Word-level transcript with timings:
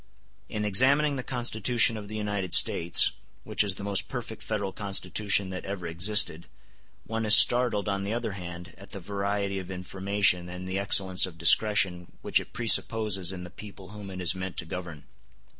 In 0.49 0.65
examining 0.65 1.15
the 1.15 1.21
Constitution 1.21 1.95
of 1.95 2.07
the 2.07 2.15
United 2.15 2.55
States, 2.55 3.11
which 3.43 3.63
is 3.63 3.75
the 3.75 3.83
most 3.83 4.07
perfect 4.09 4.41
federal 4.41 4.71
constitution 4.71 5.49
that 5.49 5.63
ever 5.63 5.85
existed, 5.85 6.47
one 7.05 7.23
is 7.23 7.35
startled, 7.35 7.87
on 7.87 8.03
the 8.03 8.11
other 8.11 8.31
hand, 8.31 8.73
at 8.79 8.93
the 8.93 8.99
variety 8.99 9.59
of 9.59 9.69
information 9.69 10.49
and 10.49 10.67
the 10.67 10.79
excellence 10.79 11.27
of 11.27 11.37
discretion 11.37 12.13
which 12.23 12.39
it 12.39 12.51
presupposes 12.51 13.31
in 13.31 13.43
the 13.43 13.51
people 13.51 13.89
whom 13.89 14.09
it 14.09 14.19
is 14.21 14.33
meant 14.33 14.57
to 14.57 14.65
govern. 14.65 15.03